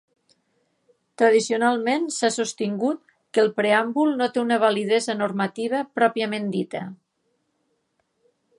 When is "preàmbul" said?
3.61-4.11